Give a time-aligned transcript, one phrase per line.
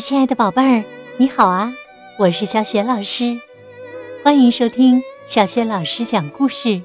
[0.00, 0.84] 亲爱的宝贝儿，
[1.16, 1.72] 你好啊！
[2.18, 3.38] 我是小雪老师，
[4.22, 6.82] 欢迎收听小雪老师讲故事，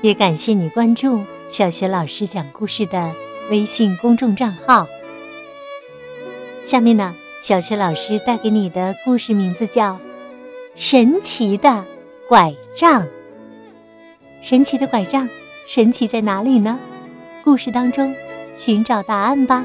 [0.00, 3.12] 也感谢你关注小雪老师讲故事的
[3.50, 4.88] 微信公众账号。
[6.64, 9.94] 下面呢，小雪老师带给你的故事名字叫
[10.74, 11.84] 《神奇的
[12.28, 13.02] 拐杖》。
[14.42, 15.28] 神奇的拐杖，
[15.66, 16.78] 神奇在哪里呢？
[17.44, 18.14] 故事当中
[18.54, 19.64] 寻找答案吧。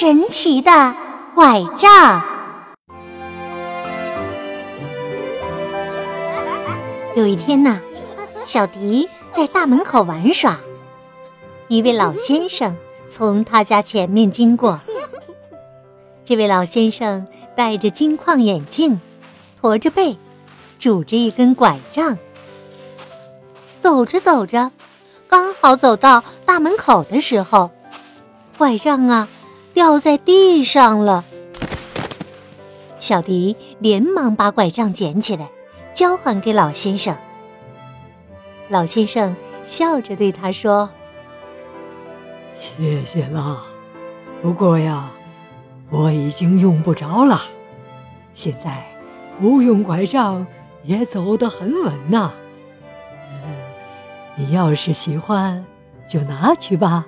[0.00, 0.94] 神奇的
[1.34, 2.24] 拐杖。
[7.14, 7.82] 有一天呢，
[8.46, 10.58] 小迪在大门口玩耍，
[11.68, 14.80] 一位老先生从他家前面经过。
[16.24, 18.98] 这位老先生戴着金框眼镜，
[19.60, 20.16] 驼着背，
[20.78, 22.16] 拄着一根拐杖。
[23.78, 24.72] 走着走着，
[25.28, 27.70] 刚好走到大门口的时候，
[28.56, 29.28] 拐杖啊！
[29.72, 31.24] 掉在地上了，
[32.98, 35.50] 小迪连忙把拐杖捡起来，
[35.94, 37.16] 交还给老先生。
[38.68, 40.90] 老先生笑着对他说
[42.52, 43.62] ：“谢谢了，
[44.42, 45.10] 不过呀，
[45.90, 47.40] 我已经用不着了，
[48.32, 48.84] 现在
[49.40, 50.46] 不用拐杖
[50.82, 52.32] 也走得很稳呐。
[54.36, 55.66] 你要是喜欢，
[56.08, 57.06] 就拿去吧。”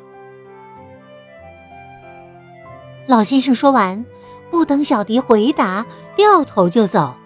[3.09, 4.07] 老先生说完，
[4.51, 7.17] 不等小迪回答，掉头就走。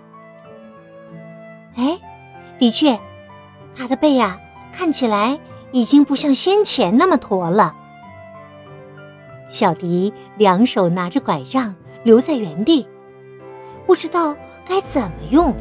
[1.76, 1.98] 哎，
[2.58, 2.98] 的确，
[3.76, 4.40] 他的背呀，
[4.72, 5.38] 看起来
[5.72, 7.76] 已经不像先前那么驼了。
[9.50, 12.88] 小迪两手拿着拐杖，留在原地，
[13.86, 14.34] 不知道
[14.66, 15.54] 该怎么用。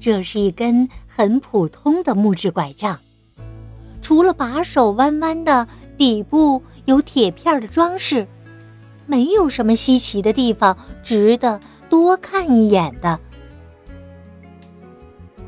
[0.00, 3.00] 这是一根很普通的木质拐杖，
[4.00, 5.66] 除了把手弯弯的。
[6.00, 8.26] 底部有铁片的装饰，
[9.04, 11.60] 没有什么稀奇的地方，值得
[11.90, 13.20] 多看一眼的。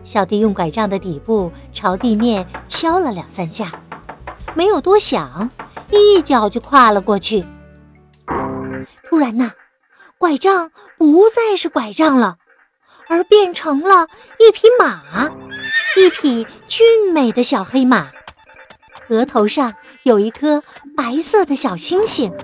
[0.04, 3.80] 小弟用拐杖的底部朝地面敲了两三下，
[4.54, 5.48] 没有多想，
[5.90, 7.46] 一脚就跨了过去。
[9.08, 9.52] 突然呢，
[10.18, 12.36] 拐杖不再是拐杖了，
[13.08, 14.06] 而变成了
[14.38, 15.30] 一匹马，
[15.96, 18.10] 一匹俊美的小黑马，
[19.08, 19.72] 额头上。
[20.04, 20.62] 有一颗
[20.96, 22.34] 白色的小星星，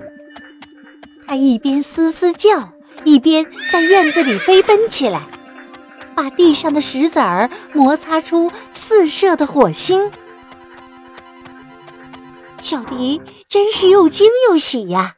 [1.27, 5.27] 它一边嘶嘶叫，一边在院子里飞奔起来，
[6.15, 10.09] 把地上的石子儿摩擦出四射的火星。
[12.61, 15.15] 小迪真是又惊又喜呀！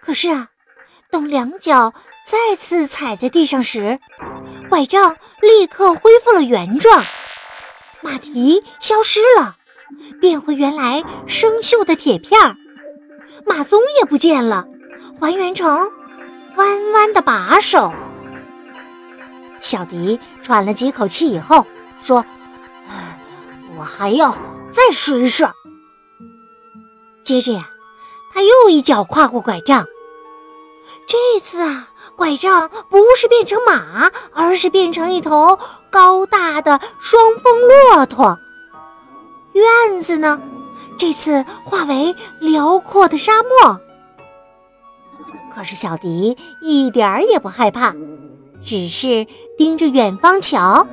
[0.00, 0.48] 可是啊，
[1.10, 1.92] 等两脚
[2.24, 3.98] 再次踩在地上时，
[4.70, 7.04] 拐杖立刻恢复了原状，
[8.00, 9.58] 马蹄消失了。
[10.20, 12.56] 变回原来生锈的铁片儿，
[13.46, 14.66] 马鬃也不见了，
[15.18, 15.90] 还原成
[16.56, 17.92] 弯弯的把手。
[19.60, 21.66] 小迪喘了几口气以后
[22.00, 22.24] 说
[23.76, 24.32] ：“我还要
[24.72, 25.48] 再试一试。”
[27.22, 27.70] 接着呀，
[28.32, 29.86] 他又一脚跨过拐杖。
[31.06, 35.58] 这次啊，拐杖不是变成马，而是变成一头
[35.90, 38.38] 高大的双峰骆驼。
[39.52, 40.40] 院子呢？
[40.98, 43.80] 这次化为辽阔的沙漠。
[45.50, 47.94] 可是小迪一点儿也不害怕，
[48.62, 50.86] 只是盯着远方瞧。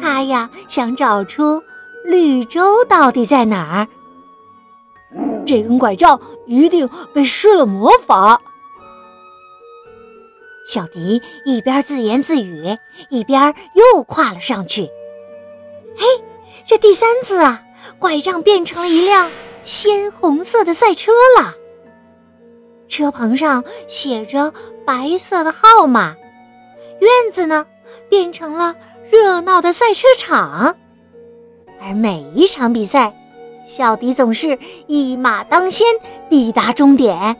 [0.00, 1.62] 他呀，想找出
[2.04, 3.88] 绿洲到底在哪儿。
[5.46, 8.40] 这根拐杖一定被施了魔法。
[10.66, 12.76] 小迪一边自言自语，
[13.10, 14.82] 一边又跨了上去。
[15.96, 16.06] 嘿！
[16.64, 17.62] 这第三次啊，
[17.98, 19.30] 拐杖变成了一辆
[19.64, 21.54] 鲜红色的赛车了。
[22.88, 24.52] 车棚上写着
[24.86, 26.16] 白色的号码，
[27.00, 27.66] 院子呢
[28.08, 28.74] 变成了
[29.10, 30.76] 热闹的赛车场。
[31.80, 33.16] 而每一场比赛，
[33.66, 35.86] 小迪总是一马当先，
[36.30, 37.36] 抵达终点。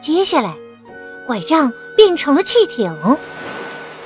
[0.00, 0.54] 接下来，
[1.26, 2.96] 拐杖变成了汽艇，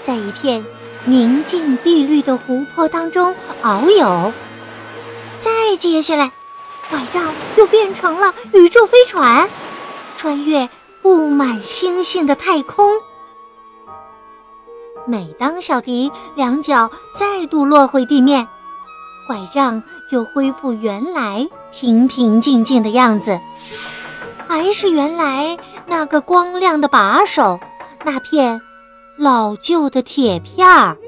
[0.00, 0.64] 在一片。
[1.06, 4.32] 宁静碧绿的湖泊当中遨游，
[5.38, 6.32] 再接下来，
[6.88, 9.48] 拐杖又变成了宇宙飞船，
[10.16, 10.68] 穿越
[11.02, 12.90] 布满星星的太空。
[15.06, 18.48] 每当小迪两脚再度落回地面，
[19.26, 23.38] 拐杖就恢复原来平平静静的样子，
[24.48, 27.60] 还是原来那个光亮的把手，
[28.06, 28.62] 那片。
[29.19, 30.99] 老旧的铁片儿，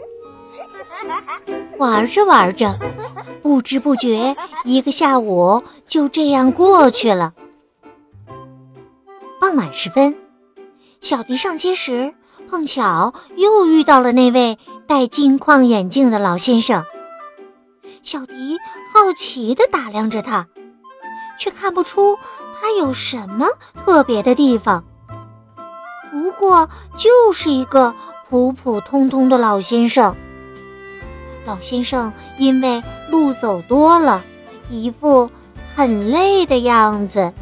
[1.79, 2.79] 玩着玩着，
[3.43, 6.09] 不知不觉一个下午就。
[6.09, 7.35] 这样过去了。
[9.41, 10.17] 傍晚时分，
[11.01, 12.15] 小迪上街时，
[12.49, 14.57] 碰巧又遇到了那位
[14.87, 16.85] 戴金框眼镜的老先生。
[18.03, 18.57] 小迪
[18.95, 20.47] 好奇地打量着他，
[21.39, 22.17] 却看不出
[22.55, 23.49] 他有什么
[23.85, 24.85] 特别的地方。
[26.17, 27.95] 不过就是一个
[28.27, 30.17] 普普通通的老先生。
[31.45, 34.25] 老先生因为路走多了，
[34.71, 35.31] 一副
[35.75, 37.35] 很累的样子。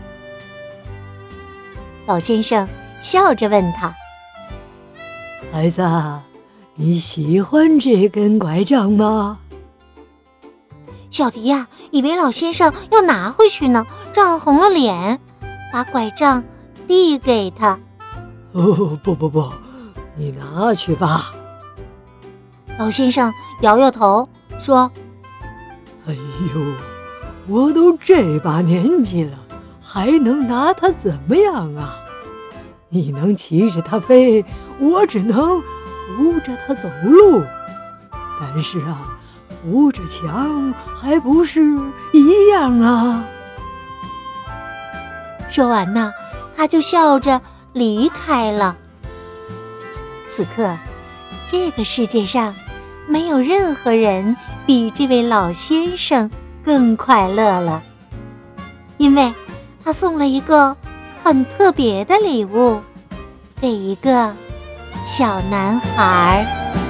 [2.05, 2.69] 老先生
[3.01, 3.95] 笑着问他
[5.53, 5.89] ：“孩子，
[6.75, 9.39] 你喜欢这根拐杖吗？”
[11.13, 15.21] 小迪呀，以为老先生要拿回去呢，涨红了脸，
[15.73, 16.43] 把拐杖
[16.89, 17.79] 递给他。
[18.55, 19.53] “哦，不不不，
[20.17, 21.33] 你拿去吧。”
[22.79, 24.29] 老先生摇摇头
[24.59, 24.91] 说
[26.07, 26.61] ：“哎呦，
[27.47, 29.39] 我都这把年纪了。”
[29.87, 31.95] 还能拿它怎么样啊？
[32.89, 34.45] 你能骑着它飞，
[34.81, 37.45] 我只能扶着它走路。
[38.41, 39.17] 但是啊，
[39.63, 41.61] 扶着墙还不是
[42.13, 43.25] 一样啊？
[45.49, 46.13] 说完呢，
[46.57, 47.41] 他就笑着
[47.75, 48.79] 离开了。
[50.27, 50.79] 此刻，
[51.51, 52.55] 这个世界上
[53.07, 54.35] 没有任何人
[54.65, 56.31] 比这位老先生
[56.65, 57.83] 更快乐了，
[58.97, 59.35] 因为。
[59.87, 60.75] 他送了一个
[61.23, 62.81] 很特别的礼物
[63.61, 64.35] 给一个
[65.05, 66.84] 小男孩儿。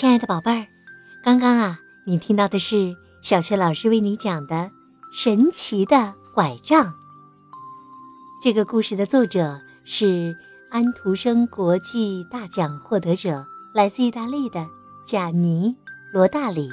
[0.00, 0.66] 亲爱的宝贝儿，
[1.22, 4.70] 刚刚啊，你听到的是小学老师为你讲的
[5.12, 6.94] 神奇的拐杖。
[8.42, 9.60] 这个故事的作者。
[9.84, 10.34] 是
[10.70, 13.44] 安徒生国际大奖获得者，
[13.74, 14.66] 来自意大利的
[15.06, 15.76] 贾尼
[16.14, 16.70] 罗大里。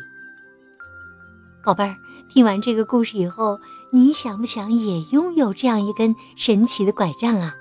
[1.66, 1.98] 宝贝儿，
[2.30, 3.60] 听完这个故事以后，
[3.92, 7.56] 你想不想也拥有这样一根神奇的拐杖啊？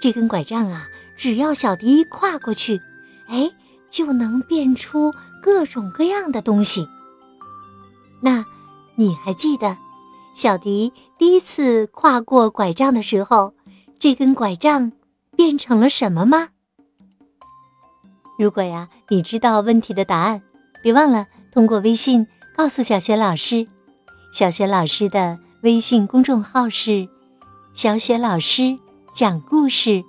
[0.00, 2.80] 这根拐杖啊，只要小迪一跨过去，
[3.26, 3.50] 哎，
[3.90, 5.12] 就能变出
[5.42, 6.86] 各种各样的东西。
[8.20, 8.44] 那
[8.96, 9.76] 你还记得
[10.34, 13.54] 小迪第一次跨过拐杖的时候？
[13.98, 14.92] 这根拐杖
[15.36, 16.50] 变成了什么吗？
[18.38, 20.40] 如果呀，你知道问题的答案，
[20.82, 22.26] 别忘了通过微信
[22.56, 23.66] 告诉小雪老师。
[24.32, 27.08] 小雪老师的微信公众号是
[27.74, 28.78] “小雪老师
[29.12, 30.04] 讲故事”，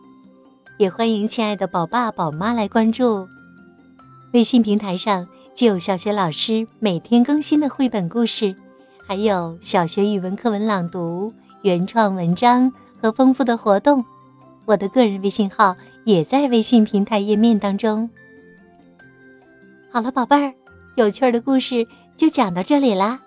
[0.77, 3.25] 也欢迎亲爱的宝爸宝妈来关注。
[4.33, 8.55] 微信平台上就有小学老师每天更新的绘本故事，
[9.07, 11.31] 还有小学语文课文朗读、
[11.63, 12.71] 原创文章。
[13.01, 14.03] 和丰富的活动，
[14.65, 18.09] 我的个人微信号也在微信平台页面当中。
[19.89, 20.53] 好了，宝贝儿，
[20.97, 21.87] 有趣儿的故事
[22.17, 23.21] 就讲到这里啦。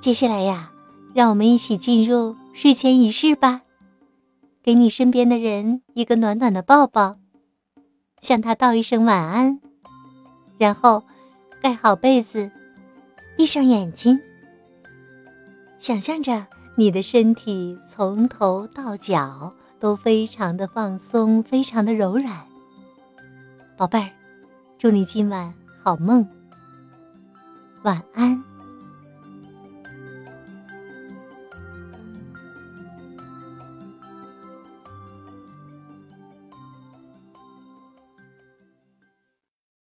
[0.00, 0.70] 接下来呀，
[1.14, 3.62] 让我们一起进入睡前仪式吧。
[4.62, 7.16] 给你身边的人一个暖暖的抱抱，
[8.20, 9.60] 向他道一声晚安，
[10.64, 11.02] 然后
[11.62, 12.50] 盖好被子，
[13.36, 14.18] 闭上眼睛，
[15.78, 16.46] 想象着。
[16.76, 22.46] 你的身体从头到脚都非常的放松，非常的柔软，
[23.76, 24.10] 宝贝儿，
[24.78, 25.52] 祝你今晚
[25.82, 26.26] 好梦，
[27.82, 28.53] 晚安。